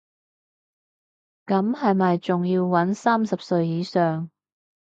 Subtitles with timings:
[1.45, 4.31] 咁係咪仲要搵三十歲以上